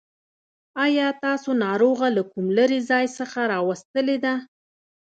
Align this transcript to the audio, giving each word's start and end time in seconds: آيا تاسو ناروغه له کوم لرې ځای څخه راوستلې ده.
آيا 0.85 1.07
تاسو 1.23 1.49
ناروغه 1.65 2.07
له 2.15 2.23
کوم 2.31 2.45
لرې 2.57 2.79
ځای 2.89 3.05
څخه 3.17 3.39
راوستلې 3.53 4.17
ده. 4.25 4.33